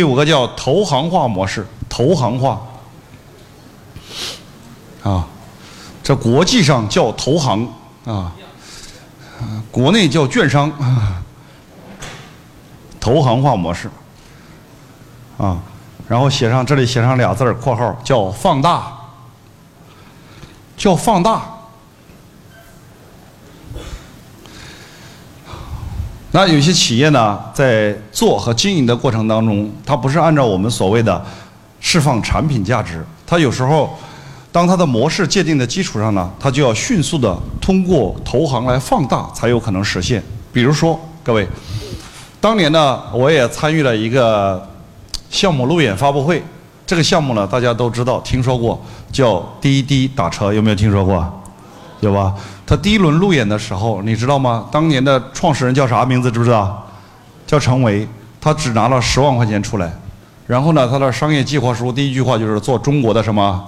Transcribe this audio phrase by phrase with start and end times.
[0.00, 2.58] 第五个叫投行化模式，投行化。
[5.02, 5.26] 啊，
[6.02, 7.68] 这国际上叫投行
[8.06, 8.32] 啊，
[9.70, 10.72] 国内叫券商，
[12.98, 13.90] 投行化模式。
[15.36, 15.60] 啊，
[16.08, 18.90] 然后写上这里写上俩字儿括号叫放大，
[20.78, 21.42] 叫放大。
[26.32, 31.20] 那有些企业呢，在做和经营的过程当中，它不是按照我们所谓的
[31.80, 33.98] 释放产品价值，它有时候，
[34.52, 40.22] 当它的模式界定的基础上呢，它就要迅速的通过投行来放大，才有可能实现。
[40.52, 41.48] 比如说，各位，
[42.40, 44.64] 当年呢，我也参与了一个
[45.30, 46.40] 项目路演发布会，
[46.86, 51.39] 这个项目呢，大家都知道、听说过，叫滴滴打车，有没有听说过？
[52.00, 52.34] 有吧？
[52.66, 54.66] 他第一轮路演的时候，你知道吗？
[54.72, 56.30] 当年的创始人叫啥名字？
[56.30, 56.86] 知不知道？
[57.46, 58.06] 叫陈维。
[58.42, 59.92] 他只拿了十万块钱出来，
[60.46, 63.62] 然后呢，他的商业计划书第一句话就是做中国的什么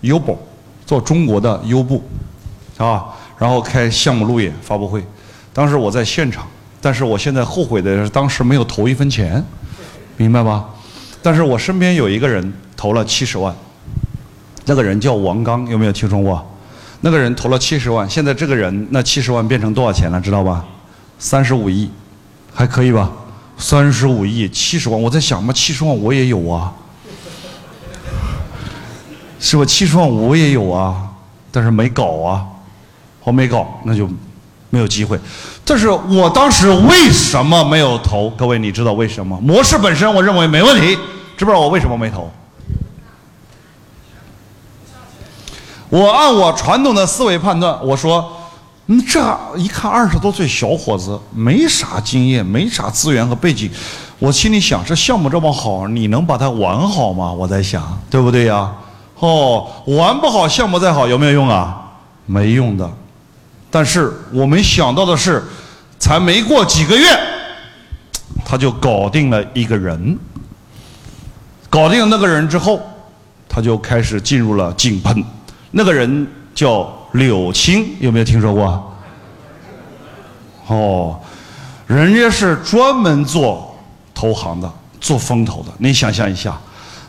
[0.00, 0.38] 优步，
[0.86, 2.02] 做中国的优步，
[2.78, 3.04] 啊，
[3.36, 5.04] 然后开项目路演发布会。
[5.52, 6.46] 当时我在现场，
[6.80, 9.44] 但是我现在后悔的是当时没有投一分钱，
[10.16, 10.64] 明白吗？
[11.20, 13.54] 但是我身边有一个人投了七十万，
[14.64, 16.42] 那个人叫王刚，有没有听说过？
[17.06, 20.20] 那个人投了七十万，现在这个人那七十万变成多少钱了？
[20.20, 20.64] 知道吧？
[21.20, 21.88] 三十五亿，
[22.52, 23.12] 还可以吧？
[23.56, 26.72] 三十五亿，七十万，我在想嘛，七十万我也有啊，
[29.38, 29.64] 是吧？
[29.64, 30.96] 七十万我也有啊，
[31.52, 32.44] 但是没搞啊，
[33.22, 34.10] 我没搞，那就
[34.70, 35.16] 没有机会。
[35.64, 38.28] 但是我当时为什么没有投？
[38.30, 39.38] 各位，你知道为什么？
[39.40, 40.98] 模式本身我认为没问题，
[41.36, 42.28] 知不知道我为什么没投？
[45.88, 48.32] 我按我传统的思维判断，我说，
[48.86, 49.20] 嗯，这
[49.56, 53.70] 一看二十多岁小伙子，没啥经验，没啥资源和背景，
[54.18, 57.32] 我心里想，这项目这么好，你能把它玩好吗？
[57.32, 58.72] 我在想，对不对呀？
[59.18, 61.82] 哦，玩不好，项目再好有没有用啊？
[62.26, 62.90] 没用的。
[63.70, 65.44] 但是我没想到的是，
[65.98, 67.06] 才没过几个月，
[68.44, 70.18] 他就搞定了一个人。
[71.68, 72.80] 搞定那个人之后，
[73.48, 75.22] 他就开始进入了井喷。
[75.70, 78.92] 那个人叫柳青，有没有听说过？
[80.68, 81.20] 哦，
[81.86, 83.76] 人家是专门做
[84.12, 84.68] 投行的，
[85.00, 85.68] 做风投的。
[85.78, 86.58] 你想象一下，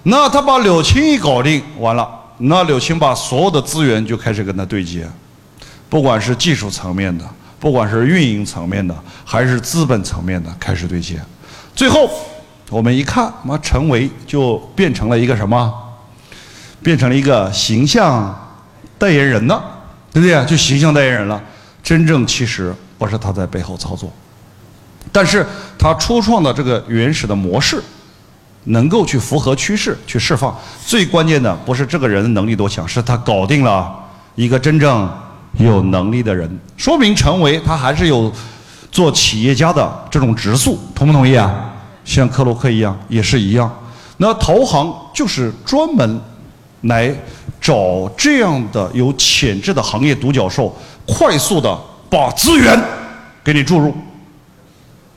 [0.03, 2.07] 那他把柳青一搞定，完了，
[2.37, 5.07] 那柳青把所有的资源就开始跟他对接，
[5.89, 7.25] 不管是技术层面的，
[7.59, 11.19] 不管是运营层面的，还是资本层面的，开始对接。
[11.75, 12.07] 最后，
[12.69, 15.73] 我们一看，妈陈维就变成了一个什么？
[16.83, 18.43] 变成了一个形象。
[18.97, 19.61] 代言人呢，
[20.11, 20.45] 对不对？
[20.45, 21.41] 就形象代言人了。
[21.83, 24.11] 真正其实不是他在背后操作，
[25.09, 25.45] 但是
[25.79, 27.81] 他初创的这个原始的模式，
[28.65, 30.53] 能够去符合趋势去释放。
[30.85, 33.89] 最关键的不是这个人能力多强，是他搞定了
[34.35, 35.09] 一个真正
[35.59, 38.29] 有能力的人，说明陈为他还是有
[38.91, 41.73] 做企业家的这种直素，同不同意啊？
[42.03, 43.73] 像克洛克一样也是一样。
[44.17, 46.19] 那投行就是专门
[46.81, 47.15] 来。
[47.67, 50.73] 找这样的有潜质的行业独角兽，
[51.05, 51.77] 快速的
[52.09, 52.81] 把资源
[53.43, 53.93] 给你注入，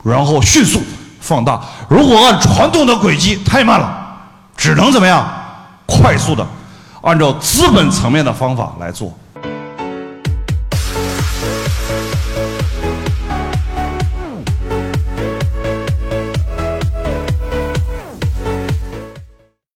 [0.02, 0.80] 然后迅速
[1.20, 1.62] 放大。
[1.88, 4.16] 如果按传统的轨迹太慢了，
[4.56, 5.24] 只能怎么样？
[5.86, 6.44] 快速的
[7.02, 9.16] 按照资本层面的方法来做。